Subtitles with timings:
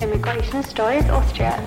[0.00, 1.64] Immigration Stories Austria.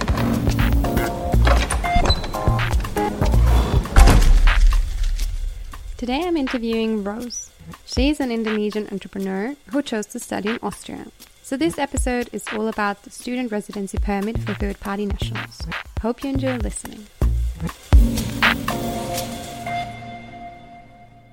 [5.98, 7.52] Today I'm interviewing Rose.
[7.86, 11.08] She's an Indonesian entrepreneur who chose to study in Austria.
[11.42, 15.66] So this episode is all about the student residency permit for third party nationals.
[16.02, 17.08] Hope you enjoy listening.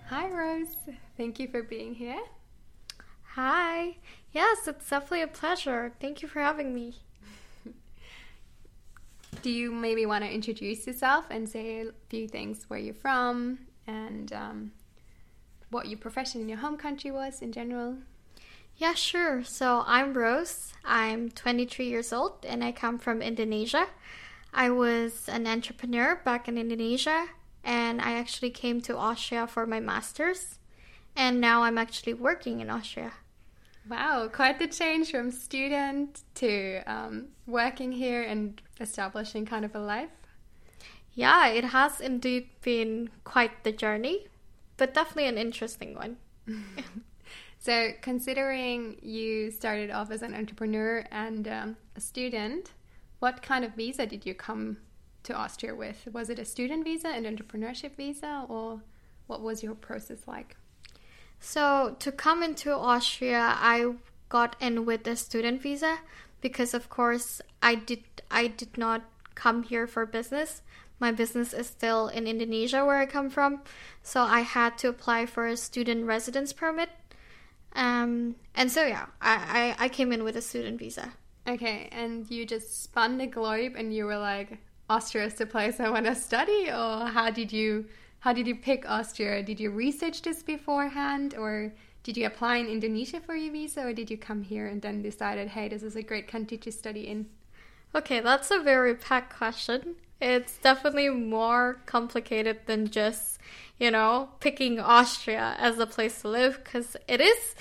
[0.07, 0.77] Hi Rose,
[1.17, 2.21] thank you for being here.
[3.37, 3.97] Hi.
[4.31, 5.93] Yes, it's definitely a pleasure.
[6.01, 6.95] Thank you for having me.
[9.43, 13.59] Do you maybe want to introduce yourself and say a few things where you're from
[13.89, 14.73] and um,
[15.71, 17.97] what your profession in your home country was in general?
[18.77, 19.43] Yeah, sure.
[19.43, 20.73] So I'm Rose.
[20.85, 23.89] I'm 23 years old and I come from Indonesia.
[24.53, 27.31] I was an entrepreneur back in Indonesia
[27.65, 30.61] and I actually came to Austria for my master's.
[31.17, 33.15] And now I'm actually working in Austria.
[33.89, 39.79] Wow, quite the change from student to um, working here and establishing kind of a
[39.79, 40.09] life.
[41.13, 44.27] Yeah, it has indeed been quite the journey,
[44.79, 46.17] but definitely an interesting one.
[47.59, 52.73] so, considering you started off as an entrepreneur and um, a student,
[53.19, 54.79] what kind of visa did you come
[55.25, 56.09] to Austria with?
[56.11, 58.81] Was it a student visa, an entrepreneurship visa, or
[59.27, 60.57] what was your process like?
[61.45, 63.97] So, to come into Austria, I
[64.31, 65.99] got in with a student visa
[66.41, 69.03] because of course I did I did not
[69.35, 70.63] come here for business.
[70.99, 73.61] My business is still in Indonesia where I come from,
[74.03, 76.89] so I had to apply for a student residence permit.
[77.77, 81.13] Um, and so yeah, I, I, I came in with a student visa.
[81.47, 84.57] Okay, and you just spun the globe and you were like,
[84.89, 87.85] Austria is the place I want to study, or how did you
[88.25, 89.43] how did you pick Austria?
[89.43, 93.93] Did you research this beforehand, or did you apply in Indonesia for your visa, or
[93.93, 97.07] did you come here and then decided, hey, this is a great country to study
[97.07, 97.27] in?
[97.95, 99.97] Okay, that's a very packed question.
[100.23, 103.41] It's definitely more complicated than just,
[103.79, 107.55] you know, picking Austria as a place to live because it is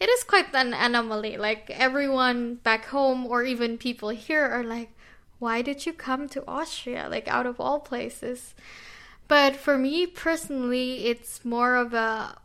[0.00, 1.38] it is quite an anomaly.
[1.38, 4.90] Like everyone back home or even people here are like,
[5.38, 7.08] why did you come to Austria?
[7.08, 8.54] Like out of all places.
[9.30, 12.36] But for me personally, it's more of a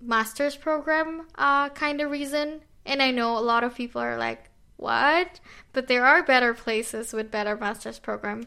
[0.00, 2.62] master's program uh, kind of reason.
[2.86, 4.48] And I know a lot of people are like,
[4.78, 5.38] what?
[5.74, 8.46] But there are better places with better master's program.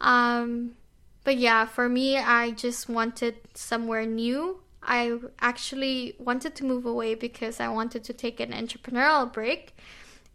[0.00, 0.74] Um,
[1.22, 4.62] but yeah, for me, I just wanted somewhere new.
[4.82, 9.76] I actually wanted to move away because I wanted to take an entrepreneurial break.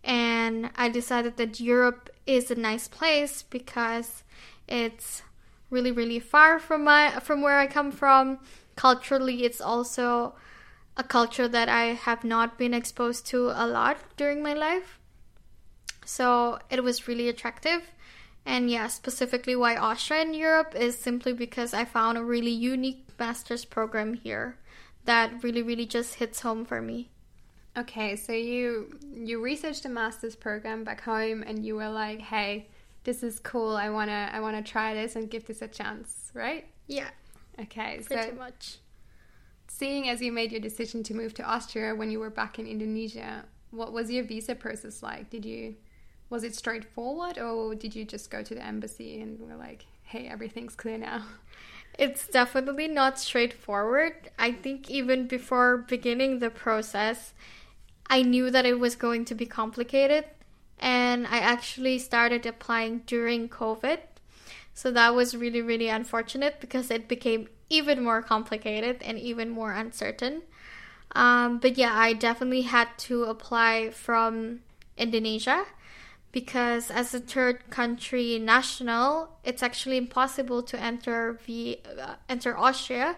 [0.03, 4.23] And I decided that Europe is a nice place because
[4.67, 5.23] it's
[5.69, 8.39] really really far from my from where I come from.
[8.75, 10.35] Culturally, it's also
[10.95, 14.99] a culture that I have not been exposed to a lot during my life.
[16.05, 17.91] So it was really attractive.
[18.45, 23.05] And yeah, specifically why Austria in Europe is simply because I found a really unique
[23.19, 24.57] master's program here
[25.03, 27.09] that really, really just hits home for me.
[27.77, 32.69] Okay, so you you researched a master's program back home and you were like, hey,
[33.07, 33.77] this is cool.
[33.77, 36.65] I wanna I wanna try this and give this a chance, right?
[36.87, 37.09] Yeah.
[37.57, 38.79] Okay, pretty so much.
[39.69, 42.67] Seeing as you made your decision to move to Austria when you were back in
[42.67, 45.29] Indonesia, what was your visa process like?
[45.29, 45.75] Did you
[46.29, 50.27] was it straightforward or did you just go to the embassy and were like, hey,
[50.27, 51.23] everything's clear now?
[51.97, 54.29] It's definitely not straightforward.
[54.37, 57.33] I think even before beginning the process,
[58.07, 60.25] I knew that it was going to be complicated.
[60.79, 63.99] And I actually started applying during COVID.
[64.73, 69.71] So that was really, really unfortunate because it became even more complicated and even more
[69.71, 70.43] uncertain.
[71.13, 74.59] Um, but yeah, I definitely had to apply from
[74.97, 75.65] Indonesia
[76.31, 83.15] because as a third country national, it's actually impossible to enter uh, enter Austria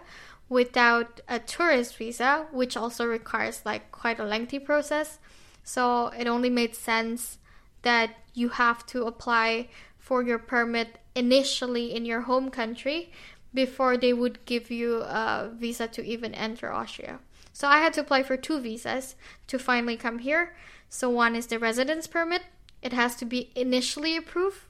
[0.48, 5.18] without a tourist visa, which also requires like quite a lengthy process.
[5.62, 7.38] So it only made sense
[7.82, 9.68] that you have to apply
[9.98, 13.12] for your permit initially in your home country
[13.52, 17.18] before they would give you a visa to even enter Austria.
[17.52, 19.16] So I had to apply for two visas
[19.48, 20.54] to finally come here.
[20.88, 22.42] So one is the residence permit
[22.82, 24.60] it has to be initially approved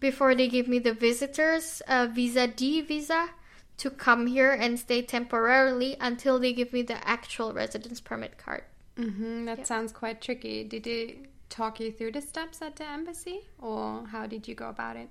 [0.00, 3.30] before they give me the visitors uh, visa D visa
[3.76, 8.64] to come here and stay temporarily until they give me the actual residence permit card.
[8.96, 10.62] Mm-hmm, that sounds quite tricky.
[10.64, 11.18] Did they
[11.54, 15.08] talk you through the steps at the embassy, or how did you go about it?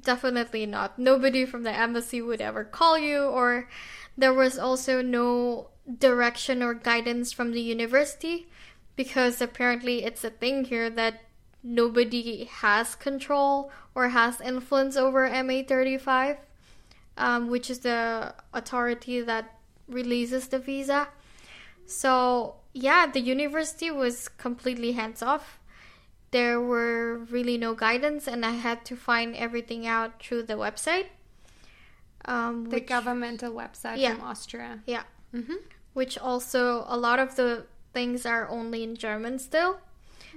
[0.00, 0.98] Definitely not.
[0.98, 3.68] Nobody from the embassy would ever call you, or
[4.16, 5.68] there was also no
[5.98, 8.46] direction or guidance from the university
[8.94, 11.22] because apparently it's a thing here that
[11.62, 16.36] nobody has control or has influence over MA35,
[17.16, 19.58] um, which is the authority that
[19.88, 21.08] releases the visa.
[21.86, 25.58] So, yeah, the university was completely hands off.
[26.32, 31.06] There were really no guidance, and I had to find everything out through the website.
[32.24, 34.14] Um, The which- governmental website Yeah.
[34.16, 34.80] from Austria.
[34.86, 35.56] yeah, hmm
[35.92, 39.78] which also a lot of the things are only in German still.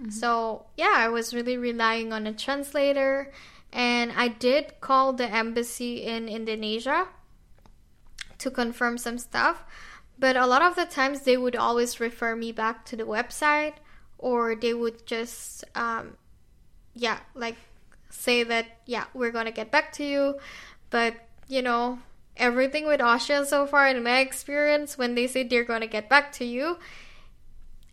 [0.10, 3.32] So, yeah, I was really relying on a translator
[3.72, 7.08] and I did call the embassy in Indonesia
[8.40, 9.64] to confirm some stuff,
[10.20, 13.76] but a lot of the times they would always refer me back to the website
[14.26, 16.18] or they would just um
[16.96, 17.58] yeah, like
[18.10, 20.36] say that yeah, we're going to get back to you,
[20.90, 21.14] but
[21.48, 22.00] you know,
[22.38, 26.10] everything with Austria so far in my experience when they say they're going to get
[26.10, 26.80] back to you,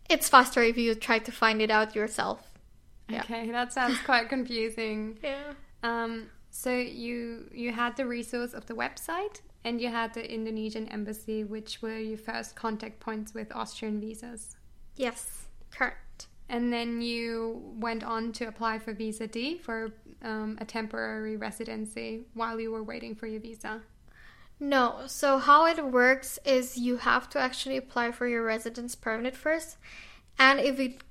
[0.09, 2.39] it's faster if you try to find it out yourself.
[3.09, 3.21] Yeah.
[3.21, 5.19] Okay, that sounds quite confusing.
[5.23, 5.53] Yeah.
[5.83, 10.87] Um, so you you had the resource of the website and you had the Indonesian
[10.87, 14.55] embassy, which were your first contact points with Austrian visas.
[14.95, 16.02] Yes, correct.
[16.53, 19.89] And then you went on to apply for Visa D for
[20.21, 23.81] um, a temporary residency while you were waiting for your visa.
[24.59, 29.35] No, so how it works is you have to actually apply for your residence permit
[29.35, 29.77] first,
[30.37, 31.01] and if it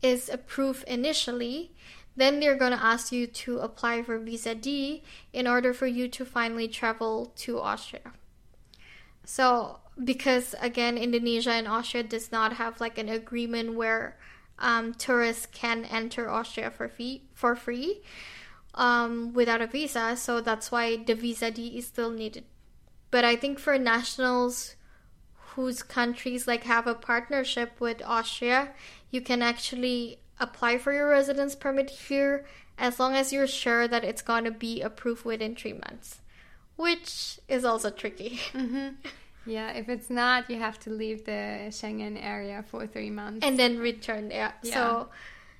[0.00, 1.72] is approved initially,
[2.14, 5.02] then they're going to ask you to apply for Visa D
[5.32, 8.12] in order for you to finally travel to Austria.
[9.24, 14.16] So, because again, Indonesia and Austria does not have like an agreement where
[14.58, 18.02] um, tourists can enter Austria for fee for free
[18.74, 22.44] um, without a visa, so that's why the Visa D is still needed.
[23.10, 24.76] But I think for nationals
[25.54, 28.72] whose countries like have a partnership with Austria,
[29.10, 32.44] you can actually apply for your residence permit here
[32.76, 36.20] as long as you're sure that it's going to be approved within three months,
[36.76, 38.40] which is also tricky.
[39.46, 43.46] Yeah, if it's not, you have to leave the Schengen area for three months.
[43.46, 44.30] and then return.
[44.30, 44.52] Yeah.
[44.62, 44.74] Yeah.
[44.74, 45.08] So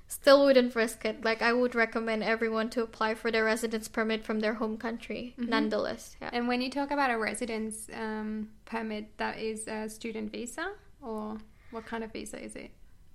[0.09, 1.25] still wouldn't risk it.
[1.25, 5.35] Like I would recommend everyone to apply for their residence permit from their home country,
[5.37, 6.17] nonetheless.
[6.21, 6.31] Yeah.
[6.33, 10.73] And when you talk about a residence um, permit, that is a student visa,
[11.03, 11.39] or
[11.71, 12.71] what kind of visa is it?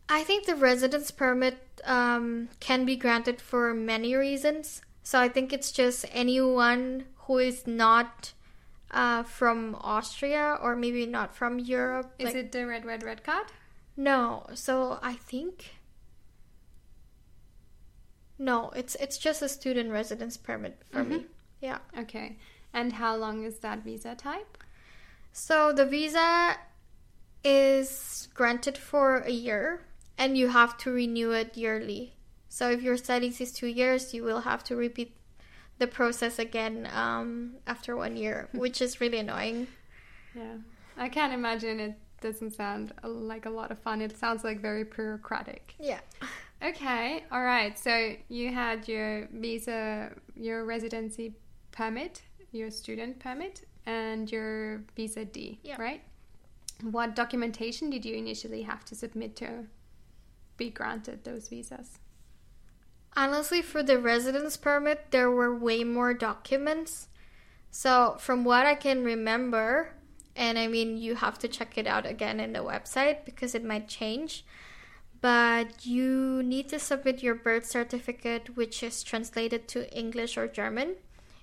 [0.10, 4.81] I think the residence permit um, can be granted for many reasons.
[5.04, 8.33] So I think it's just anyone who is not
[8.91, 12.13] uh, from Austria or maybe not from Europe.
[12.19, 13.47] Is like- it the red, red, red card?
[13.95, 14.47] No.
[14.53, 15.74] So I think
[18.38, 18.69] no.
[18.75, 21.25] It's it's just a student residence permit for me.
[21.62, 21.80] Yeah.
[21.97, 22.38] Okay.
[22.74, 24.57] And how long is that visa type?
[25.33, 26.56] So the visa
[27.44, 29.81] is granted for a year
[30.18, 32.13] and you have to renew it yearly.
[32.47, 35.15] So if your studies is two years, you will have to repeat
[35.79, 39.67] the process again um, after one year, which is really annoying.
[40.35, 40.55] Yeah.
[40.97, 44.01] I can't imagine it doesn't sound uh, like a lot of fun.
[44.01, 45.73] It sounds like very bureaucratic.
[45.79, 46.01] Yeah.
[46.61, 47.79] Okay, all right.
[47.79, 51.33] So you had your visa, your residency
[51.71, 52.21] permit,
[52.51, 55.81] your student permit, and your visa D, Yeah.
[55.81, 56.01] right?
[56.83, 59.65] What documentation did you initially have to submit to
[60.57, 61.97] be granted those visas?
[63.19, 67.10] Honestly, for the residence permit, there were way more documents.
[67.70, 69.89] So, from what I can remember,
[70.38, 73.65] and I mean, you have to check it out again in the website because it
[73.65, 74.46] might change.
[75.20, 80.96] But you need to submit your birth certificate, which is translated to English or German.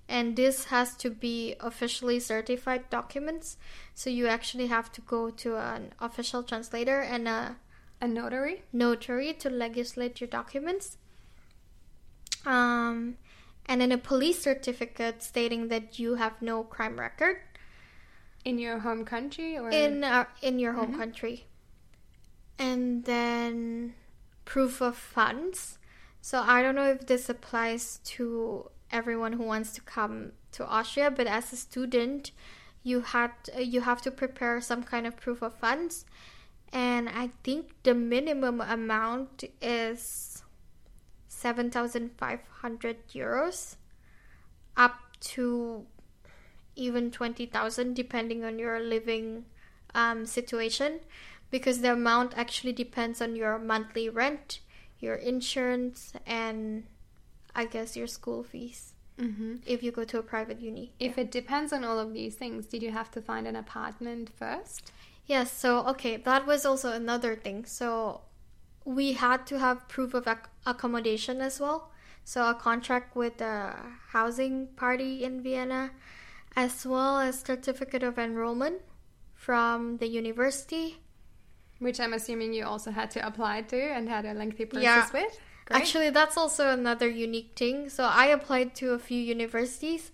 [0.08, 3.58] And this has to be officially certified documents.
[3.94, 7.56] So, you actually have to go to an official translator and a
[8.00, 8.62] A notary?
[8.72, 10.96] notary to legislate your documents.
[12.46, 13.16] Um,
[13.66, 17.38] and then a police certificate stating that you have no crime record
[18.44, 21.46] In your home country or in uh, in your home country.
[22.58, 23.94] And then
[24.44, 25.78] proof of funds.
[26.22, 31.10] So I don't know if this applies to everyone who wants to come to Austria,
[31.10, 32.30] but as a student,
[32.82, 36.06] you had you have to prepare some kind of proof of funds,
[36.72, 40.00] and I think the minimum amount is
[41.36, 43.76] seven thousand five hundred euros,
[44.76, 45.86] up to
[46.74, 49.44] even twenty thousand, depending on your living
[49.94, 51.00] um, situation,
[51.50, 54.60] because the amount actually depends on your monthly rent,
[54.98, 56.84] your insurance, and
[57.54, 59.62] I guess your school fees Mhm.
[59.64, 60.92] if you go to a private uni.
[61.00, 64.30] If it depends on all of these things, did you have to find an apartment
[64.36, 64.92] first?
[65.26, 67.64] Yes, so okay, that was also another thing.
[67.64, 68.20] So
[68.86, 71.90] we had to have proof of ac- accommodation as well.
[72.24, 73.74] So a contract with the
[74.10, 75.90] housing party in Vienna,
[76.56, 78.80] as well as certificate of enrollment
[79.34, 80.98] from the university.
[81.78, 85.02] Which I'm assuming you also had to apply to and had a lengthy process Yeah.
[85.12, 85.38] with.
[85.66, 85.80] Great.
[85.82, 87.90] Actually, that's also another unique thing.
[87.90, 90.10] So I applied to a few universities,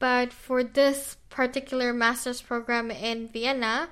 [0.00, 3.88] but for this particular master's program in Vienna,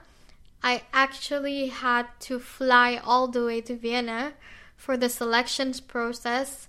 [0.62, 4.34] I actually had to fly all the way to Vienna
[4.76, 6.68] for the selections process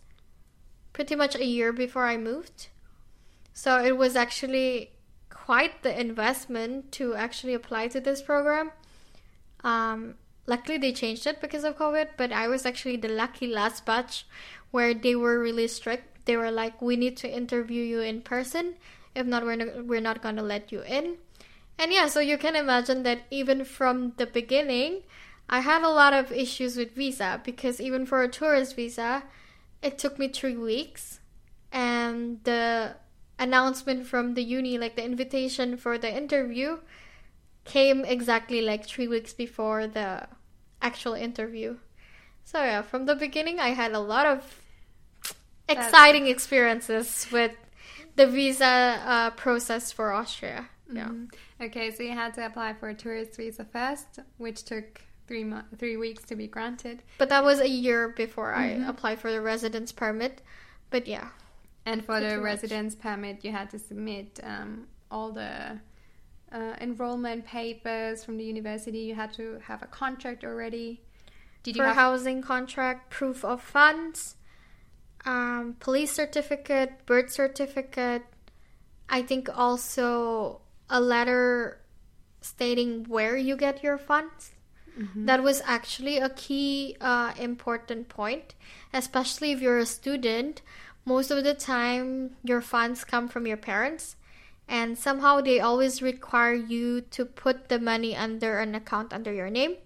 [0.94, 2.68] pretty much a year before I moved.
[3.54, 4.92] So it was actually
[5.30, 8.72] quite the investment to actually apply to this program.
[9.64, 10.16] Um,
[10.46, 14.26] luckily, they changed it because of COVID, but I was actually the lucky last batch
[14.72, 16.26] where they were really strict.
[16.26, 18.76] They were like, "We need to interview you in person.
[19.16, 21.18] If not, we're not, we're not gonna let you in."
[21.80, 25.04] And yeah, so you can imagine that even from the beginning,
[25.50, 29.24] I had a lot of issues with visa because even for a tourist visa,
[29.82, 31.22] it took me three weeks,
[31.72, 32.98] and the
[33.40, 36.80] announcement from the uni, like the invitation for the interview,
[37.64, 40.28] came exactly like three weeks before the
[40.82, 41.78] actual interview.
[42.44, 44.62] So yeah, from the beginning, I had a lot of
[45.70, 47.54] exciting experiences with
[48.18, 48.66] the visa
[49.06, 50.68] uh, process for Austria.
[50.92, 51.08] Yeah.
[51.10, 51.32] Mhm.
[51.62, 55.64] Okay, so you had to apply for a tourist visa first, which took three mo-
[55.78, 57.04] three weeks to be granted.
[57.18, 60.42] But that was a year before I applied for the residence permit.
[60.90, 61.30] But yeah.
[61.86, 62.44] And for the Pretty much.
[62.44, 65.80] residence permit, you had to submit um, all the
[66.52, 69.00] uh, enrollment papers from the university.
[69.00, 71.02] You had to have a contract already.
[71.62, 71.96] Did you for have?
[71.96, 74.36] housing contract, proof of funds,
[75.26, 78.24] um, police certificate, birth certificate.
[79.10, 81.80] I think also a letter
[82.42, 84.52] stating where you get your funds.
[85.26, 88.56] That was actually a key uh, important point,
[88.94, 90.62] especially if you're a student.
[91.06, 94.18] Most of the time, your funds come from your parents,
[94.68, 99.50] and somehow they always require you to put the money under an account under your
[99.50, 99.78] name.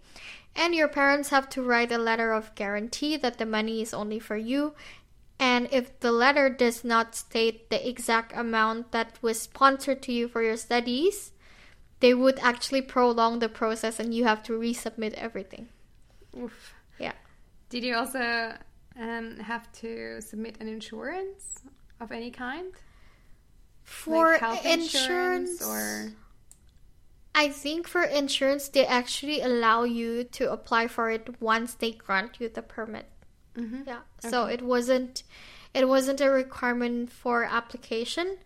[0.55, 4.19] And your parents have to write a letter of guarantee that the money is only
[4.19, 4.73] for you.
[5.39, 10.27] And if the letter does not state the exact amount that was sponsored to you
[10.27, 11.31] for your studies,
[11.99, 15.69] they would actually prolong the process and you have to resubmit everything.
[16.37, 16.75] Oof.
[16.99, 17.13] Yeah.
[17.69, 18.53] Did you also
[18.99, 21.61] um, have to submit an insurance
[21.99, 22.73] of any kind?
[23.83, 26.13] For like health insurance, or
[27.35, 32.39] I think for insurance, they actually allow you to apply for it once they grant
[32.39, 33.07] you the permit.
[33.55, 33.85] Mhm.
[33.87, 34.01] Yeah.
[34.19, 35.23] So it wasn't
[35.73, 38.37] it wasn't a requirement for application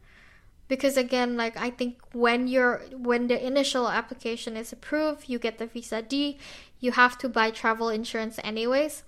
[0.67, 5.57] because again like I think when you're when the initial application is approved, you get
[5.57, 6.37] the visa D,
[6.79, 9.03] you have to buy travel insurance anyways.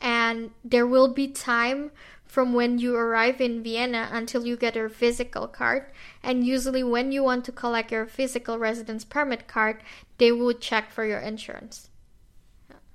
[0.00, 1.92] And there will be time
[2.26, 5.86] from when you arrive in Vienna until you get your physical card.
[6.22, 9.82] And usually when you want to collect your physical residence permit card,
[10.18, 11.90] they will check for your insurance.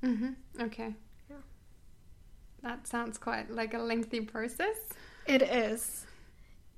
[0.03, 0.35] Mhm.
[0.59, 0.95] Okay.
[2.63, 4.77] That sounds quite like a lengthy process.
[5.25, 6.05] It is.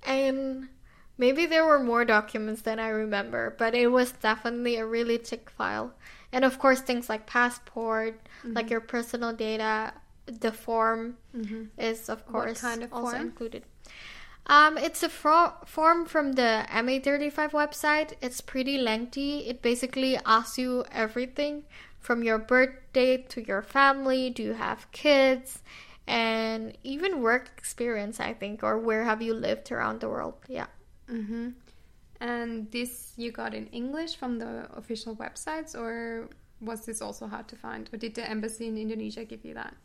[0.04, 0.70] And
[1.18, 5.50] maybe there were more documents than I remember, but it was definitely a really thick
[5.50, 5.94] file.
[6.32, 9.94] And of course, things like passport, like your personal data,
[10.26, 11.18] the form
[11.78, 13.22] is, of course, kind of also form?
[13.22, 13.64] included.
[14.48, 18.14] Um, it's a fro- form from the MA35 website.
[18.22, 19.48] It's pretty lengthy.
[19.48, 21.64] It basically asks you everything
[22.02, 24.30] from your birth date to your family.
[24.30, 25.62] Do you have kids?
[26.08, 30.36] And even work experience, I think, or where have you lived around the world?
[30.50, 30.66] Yeah.
[31.10, 31.50] Mm-hmm.
[32.20, 36.28] And this you got in English from the official websites, or
[36.60, 37.90] was this also hard to find?
[37.94, 39.76] Or did the embassy in Indonesia give you that?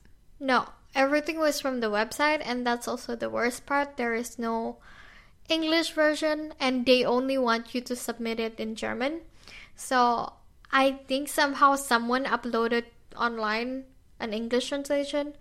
[0.40, 3.96] No, everything was from the website, and that's also the worst part.
[3.96, 4.76] There is no
[5.48, 9.20] English version, and they only want you to submit it in German.
[9.76, 10.32] So
[10.70, 12.84] I think somehow someone uploaded
[13.16, 13.84] online
[14.18, 15.34] an English translation,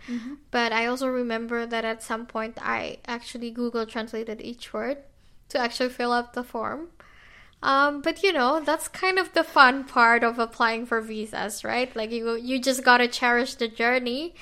[0.52, 4.98] but I also remember that at some point I actually Google translated each word
[5.50, 6.90] to actually fill out the form.
[7.64, 11.94] Um, but you know, that's kind of the fun part of applying for visas, right?
[11.96, 14.36] Like you you just gotta cherish the journey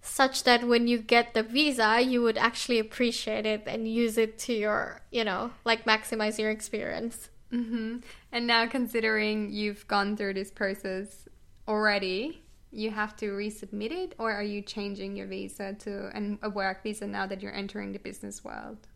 [0.00, 4.38] such that when you get the visa, you would actually appreciate it and use it
[4.40, 7.28] to your, you know, like maximize your experience.
[7.52, 7.98] Mm-hmm.
[8.32, 11.28] And now, considering you've gone through this process
[11.68, 16.48] already, you have to resubmit it, or are you changing your visa to an, a
[16.48, 18.88] work visa now that you're entering the business world?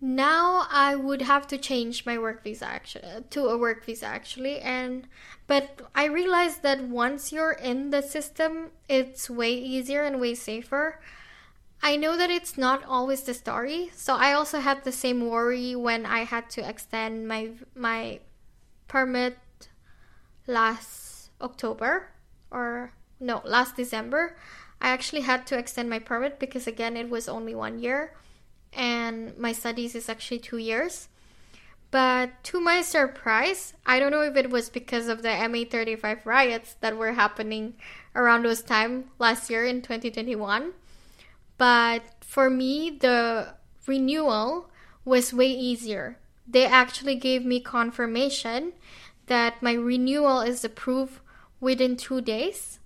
[0.00, 4.58] now I would have to change my work visa actually to a work visa actually
[4.60, 5.06] and
[5.46, 11.00] but I realized that once you're in the system it's way easier and way safer.
[11.82, 13.90] I know that it's not always the story.
[13.94, 18.20] So I also had the same worry when I had to extend my my
[18.86, 19.38] permit
[20.46, 22.08] last October
[22.50, 24.36] or no, last December.
[24.80, 28.14] I actually had to extend my permit because again it was only 1 year
[28.72, 31.08] and my studies is actually two years.
[31.90, 36.76] But to my surprise, I don't know if it was because of the MA35 riots
[36.80, 37.74] that were happening
[38.14, 40.72] around those time last year in 2021.
[41.60, 43.52] But for me, the
[43.86, 44.70] renewal
[45.04, 46.16] was way easier.
[46.48, 48.72] They actually gave me confirmation
[49.26, 51.20] that my renewal is approved
[51.60, 52.78] within two days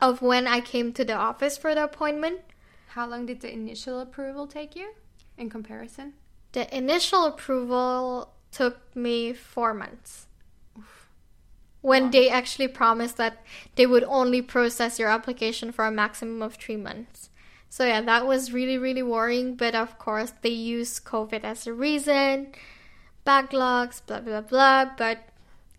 [0.00, 2.42] of when I came to the office for the appointment.
[2.90, 4.94] How long did the initial approval take you
[5.36, 6.12] in comparison?
[6.52, 10.28] The initial approval took me four months.
[11.80, 16.54] When they actually promised that they would only process your application for a maximum of
[16.54, 17.30] three months.
[17.74, 19.56] So, yeah, that was really, really worrying.
[19.56, 22.52] But of course, they use COVID as a reason,
[23.26, 24.84] backlogs, blah, blah, blah.
[24.96, 25.18] But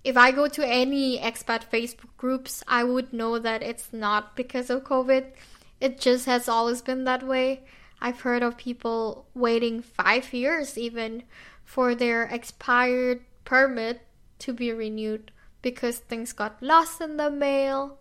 [0.04, 4.70] if I go to any expat Facebook groups, I would know that it's not because
[4.70, 5.32] of COVID
[5.80, 7.62] it just has always been that way.
[8.02, 11.24] I've heard of people waiting five years even
[11.64, 14.02] for their expired permit
[14.40, 17.98] to be renewed because things got lost in the mail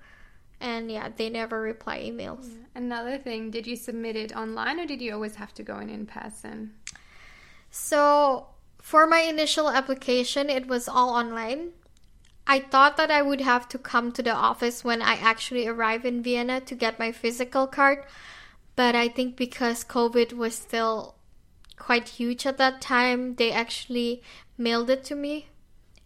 [0.64, 2.49] and yeah, they never reply emails.
[2.75, 5.90] Another thing, did you submit it online or did you always have to go in
[5.90, 6.73] in person?
[7.71, 8.47] So,
[8.80, 11.73] for my initial application, it was all online.
[12.47, 16.06] I thought that I would have to come to the office when I actually arrive
[16.06, 18.06] in Vienna to get my physical card,
[18.75, 21.16] but I think because COVID was still
[21.76, 24.23] quite huge at that time, they actually
[24.56, 25.49] mailed it to me,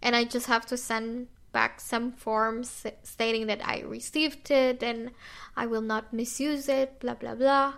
[0.03, 5.11] and I just have to send back some forms stating that I received it and
[5.57, 7.75] I will not misuse it, blah blah blah.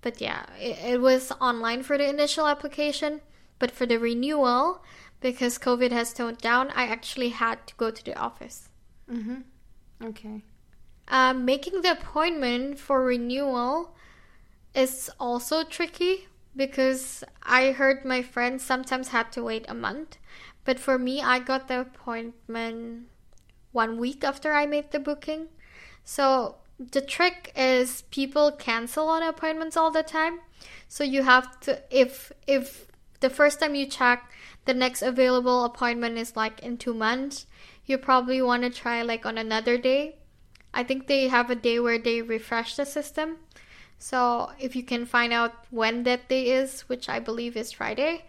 [0.00, 3.20] But yeah, it, it was online for the initial application,
[3.58, 4.82] but for the renewal,
[5.20, 8.68] because COVID has toned down, I actually had to go to the office.
[9.10, 9.40] Mm-hmm.
[10.04, 10.42] Okay.
[11.08, 13.94] Um, making the appointment for renewal
[14.74, 20.18] is also tricky because I heard my friends sometimes had to wait a month.
[20.68, 23.06] But for me, I got the appointment
[23.72, 25.48] one week after I made the booking.
[26.04, 30.40] So the trick is people cancel on appointments all the time.
[30.86, 32.86] So you have to if if
[33.20, 34.30] the first time you check
[34.66, 37.46] the next available appointment is like in two months,
[37.86, 40.16] you probably want to try like on another day.
[40.74, 43.38] I think they have a day where they refresh the system.
[43.98, 48.26] So if you can find out when that day is, which I believe is Friday,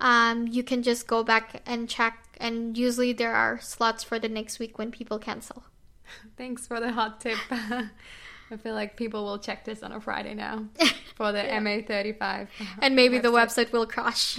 [0.00, 2.18] um, you can just go back and check.
[2.38, 5.64] And usually there are slots for the next week when people cancel.
[6.36, 7.38] Thanks for the hot tip.
[7.50, 10.64] I feel like people will check this on a Friday now
[11.16, 11.60] for the yeah.
[11.60, 12.48] MA35.
[12.80, 13.22] And maybe website.
[13.22, 14.38] the website will crash.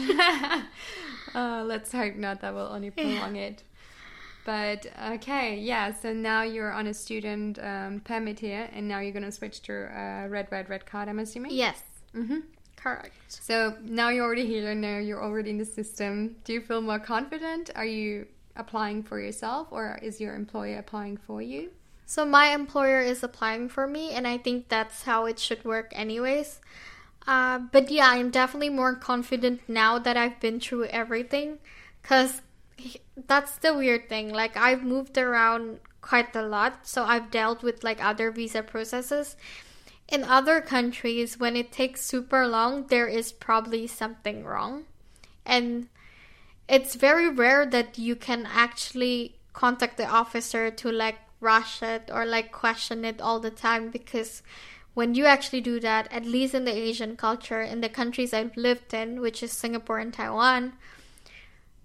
[1.34, 2.42] uh, let's hope not.
[2.42, 3.64] That will only prolong it.
[4.46, 5.92] But okay, yeah.
[5.92, 9.74] So now you're on a student um, permit here, and now you're gonna switch to
[9.74, 11.10] a red, red, red card.
[11.10, 11.52] I'm assuming.
[11.52, 11.82] Yes.
[12.16, 12.42] Mm-hmm.
[12.86, 13.14] Correct.
[13.28, 14.70] So now you're already here.
[14.70, 16.36] And now you're already in the system.
[16.44, 17.72] Do you feel more confident?
[17.76, 21.72] Are you applying for yourself, or is your employer applying for you?
[22.06, 25.92] So my employer is applying for me, and I think that's how it should work,
[25.96, 26.62] anyways.
[27.26, 31.58] Uh, but yeah, I'm definitely more confident now that I've been through everything.
[32.04, 32.44] Because
[33.26, 34.32] that's the weird thing.
[34.32, 39.36] Like, I've moved around quite a lot, so I've dealt with like other visa processes.
[40.08, 44.86] In other countries, when it takes super long, there is probably something wrong.
[45.46, 45.88] And
[46.68, 52.26] it's very rare that you can actually contact the officer to like rush it or
[52.26, 54.42] like question it all the time because
[54.94, 58.56] when you actually do that, at least in the Asian culture, in the countries I've
[58.56, 60.74] lived in, which is Singapore and Taiwan,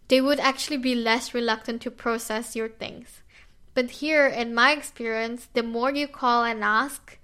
[0.08, 3.22] they would actually be less reluctant to process your things.
[3.74, 7.18] But here, in my experience, the more you call and ask,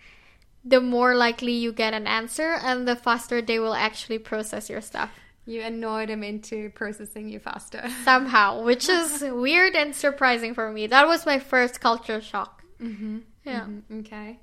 [0.66, 4.80] the more likely you get an answer and the faster they will actually process your
[4.80, 5.10] stuff.
[5.46, 7.88] You annoy them into processing you faster.
[8.04, 10.88] Somehow, which is weird and surprising for me.
[10.88, 12.64] That was my first culture shock.
[12.82, 13.18] Mm-hmm.
[13.44, 13.60] Yeah.
[13.60, 14.00] Mm-hmm.
[14.00, 14.40] Okay.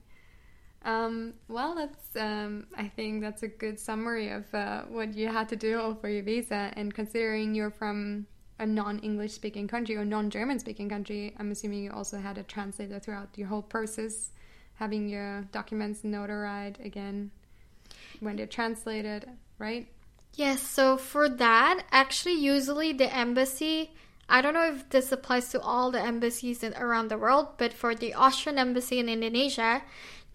[0.85, 5.49] Um, well, that's um, I think that's a good summary of uh, what you had
[5.49, 6.71] to do for your visa.
[6.75, 8.27] And considering you're from
[8.59, 12.99] a non-English speaking country or non-German speaking country, I'm assuming you also had a translator
[12.99, 14.31] throughout your whole process,
[14.83, 17.31] having your documents notarized again
[18.19, 19.87] when they're translated, right?
[20.35, 23.91] Yes, so for that, actually, usually the embassy,
[24.27, 27.71] I don't know if this applies to all the embassies in, around the world, but
[27.71, 29.83] for the Austrian embassy in Indonesia,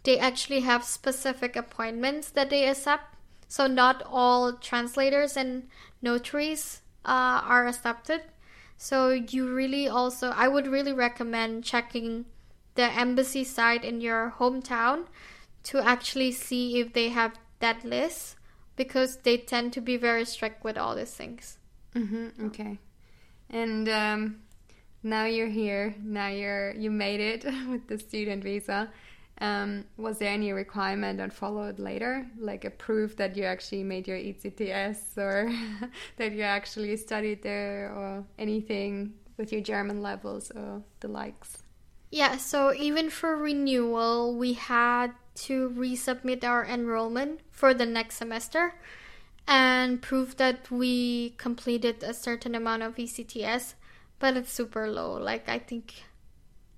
[0.05, 3.05] they actually have specific appointments that they accept.
[3.49, 5.69] So not all translators and
[6.01, 8.23] notaries uh, are accepted.
[8.79, 12.25] So you really also, I would really recommend checking
[12.79, 15.07] the embassy site in your hometown
[15.65, 18.37] to actually see if they have that list
[18.77, 21.59] because they tend to be very strict with all these things.
[21.97, 22.47] Mm-hmm.
[22.47, 22.79] Okay.
[23.51, 24.37] And um,
[25.03, 25.97] now you're here.
[26.01, 28.89] Now you're you made it with the student visa.
[29.41, 34.07] Um, was there any requirement that followed later, like a proof that you actually made
[34.07, 35.53] your ECTS or
[36.17, 41.65] that you actually studied there or anything with your German levels or the likes?
[42.11, 45.13] Yeah, so even for renewal, we had
[45.47, 48.75] to resubmit our enrollment for the next semester
[49.47, 53.75] and prove that we completed a certain amount of ECTS,
[54.19, 55.15] but it's super low.
[55.15, 55.95] Like, I think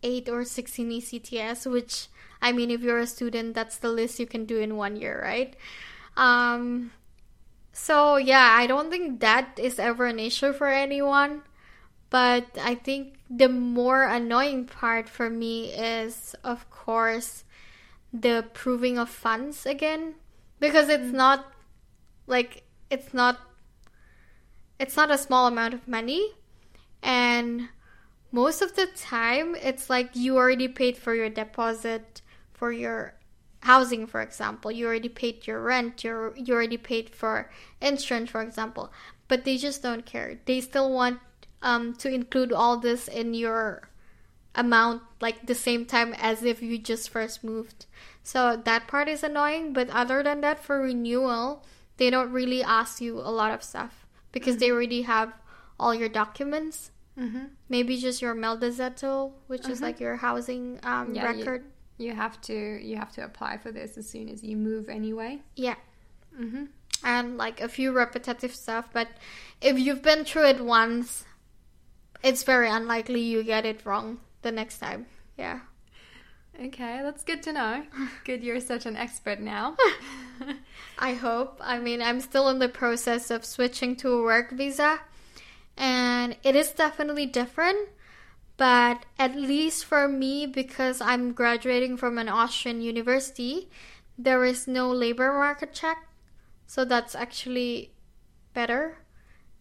[0.02, 2.08] 8 or 16 ECTS, which
[2.42, 5.20] I mean, if you're a student, that's the list you can do in one year,
[5.22, 5.54] right?
[6.16, 6.92] Um,
[7.72, 11.42] so yeah, I don't think that is ever an issue for anyone.
[12.10, 17.44] But I think the more annoying part for me is, of course,
[18.12, 20.14] the proving of funds again,
[20.58, 21.14] because it's mm.
[21.14, 21.52] not
[22.26, 23.38] like it's not
[24.80, 26.32] it's not a small amount of money,
[27.02, 27.68] and
[28.32, 33.14] most of the time it's like you already paid for your deposit for your
[33.60, 34.72] housing for example.
[34.72, 36.02] You already paid your rent.
[36.02, 38.92] You you already paid for insurance for example.
[39.28, 40.40] But they just don't care.
[40.44, 41.20] They still want
[41.62, 43.88] um, to include all this in your
[44.54, 47.86] amount like the same time as if you just first moved
[48.22, 51.64] so that part is annoying but other than that for renewal
[51.98, 54.60] they don't really ask you a lot of stuff because mm-hmm.
[54.60, 55.32] they already have
[55.78, 57.44] all your documents mm-hmm.
[57.68, 59.72] maybe just your meldezettel which mm-hmm.
[59.72, 61.64] is like your housing um, yeah, record
[62.00, 65.40] you have to you have to apply for this as soon as you move anyway.
[65.54, 65.76] Yeah.
[66.38, 66.64] Mm-hmm.
[67.04, 69.08] And like a few repetitive stuff, but
[69.60, 71.24] if you've been through it once,
[72.22, 75.06] it's very unlikely you get it wrong the next time.
[75.36, 75.60] Yeah.
[76.60, 77.84] Okay, that's good to know.
[78.24, 79.76] Good, you're such an expert now.
[80.98, 81.58] I hope.
[81.62, 85.00] I mean, I'm still in the process of switching to a work visa,
[85.78, 87.88] and it is definitely different
[88.60, 93.70] but at least for me, because I'm graduating from an Austrian university,
[94.18, 96.06] there is no labor market check.
[96.66, 97.92] So that's actually
[98.52, 98.98] better.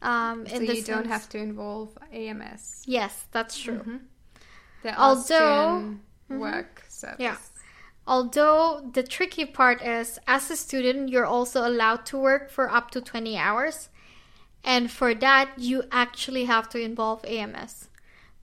[0.01, 2.83] Um, so you don't have to involve AMS.
[2.85, 3.79] Yes, that's true.
[3.79, 3.97] Mm-hmm.
[4.83, 6.39] The Although mm-hmm.
[6.39, 7.17] work service.
[7.19, 7.37] Yeah.
[8.07, 12.91] Although the tricky part is, as a student, you're also allowed to work for up
[12.91, 13.89] to 20 hours.
[14.63, 17.89] And for that, you actually have to involve AMS.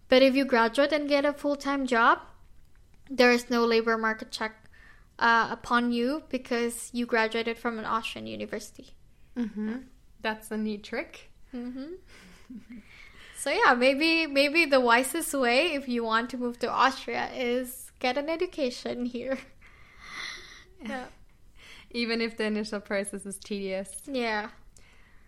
[0.09, 2.21] But if you graduate and get a full time job,
[3.11, 4.69] there is no labor market check
[5.19, 8.95] uh, upon you because you graduated from an Austrian university.
[9.37, 9.79] Mm-hmm.
[10.21, 11.31] That's a neat trick.
[11.55, 11.95] Mm-hmm.
[13.37, 17.91] so yeah, maybe maybe the wisest way if you want to move to Austria is
[17.99, 19.39] get an education here.
[20.83, 21.07] yeah.
[21.91, 23.91] Even if the initial process is tedious.
[24.07, 24.51] Yeah.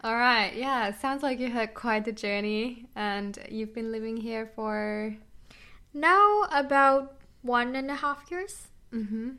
[0.04, 0.54] All right.
[0.54, 0.92] Yeah.
[0.92, 5.16] Sounds like you had quite the journey and you've been living here for
[5.94, 8.68] now about one and a half years.
[8.92, 9.30] Mm-hmm.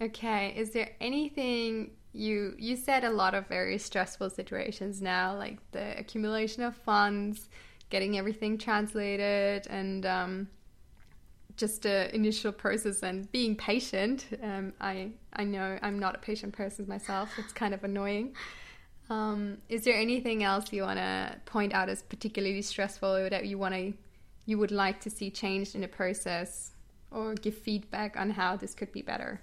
[0.00, 0.54] Okay.
[0.56, 5.98] Is there anything you you said a lot of very stressful situations now, like the
[5.98, 7.48] accumulation of funds,
[7.90, 10.48] getting everything translated, and um,
[11.56, 14.26] just the initial process and being patient.
[14.42, 17.30] Um, I I know I'm not a patient person myself.
[17.36, 18.34] It's kind of annoying.
[19.10, 23.46] Um, is there anything else you want to point out as particularly stressful or that
[23.46, 23.92] you want to
[24.46, 26.72] you would like to see changed in the process
[27.10, 29.40] or give feedback on how this could be better?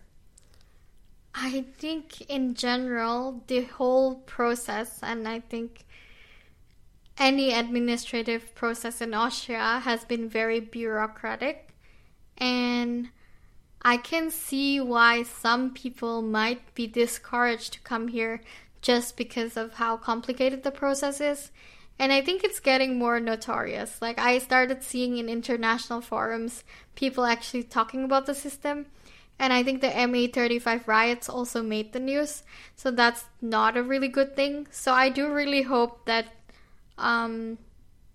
[1.33, 5.85] I think in general the whole process and I think
[7.17, 11.69] any administrative process in Austria has been very bureaucratic
[12.37, 13.09] and
[13.81, 18.41] I can see why some people might be discouraged to come here
[18.81, 21.51] just because of how complicated the process is.
[21.97, 24.01] And I think it's getting more notorious.
[24.01, 26.63] Like, I started seeing in international forums
[26.95, 28.87] people actually talking about the system.
[29.41, 32.43] And I think the MA35 riots also made the news.
[32.75, 34.67] So that's not a really good thing.
[34.69, 36.27] So I do really hope that
[36.99, 37.57] um,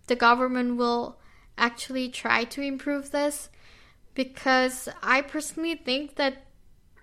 [0.06, 1.18] the government will
[1.58, 3.48] actually try to improve this.
[4.14, 6.44] Because I personally think that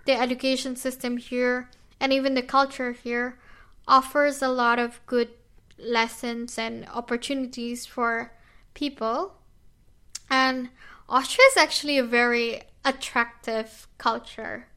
[0.05, 3.37] the education system here and even the culture here
[3.89, 5.31] offers a lot of good
[5.77, 8.31] lessons and opportunities for
[8.73, 9.33] people.
[10.29, 10.69] And
[11.09, 14.67] Austria is actually a very attractive culture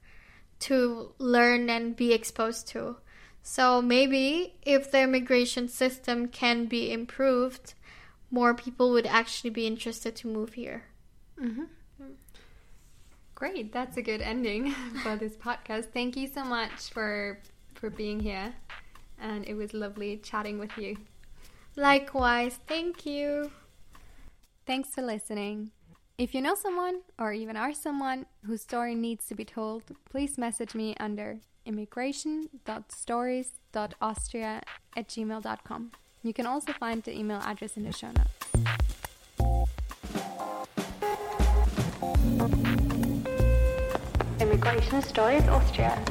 [0.60, 2.96] to learn and be exposed to.
[3.42, 7.74] So maybe if the immigration system can be improved,
[8.30, 10.84] more people would actually be interested to move here.
[11.40, 11.64] Mm-hmm.
[13.36, 14.70] Great, that's a good ending
[15.02, 15.92] for this podcast.
[15.92, 17.38] Thank you so much for
[17.74, 18.54] for being here,
[19.20, 20.96] and it was lovely chatting with you.
[21.76, 23.50] Likewise, thank you.
[24.66, 25.70] Thanks for listening.
[26.18, 30.38] If you know someone, or even are someone, whose story needs to be told, please
[30.38, 34.62] message me under immigration.stories.austria
[34.96, 35.92] at gmail.com.
[36.22, 38.32] You can also find the email address in the show notes.
[44.40, 46.02] Immigration Stories Austria.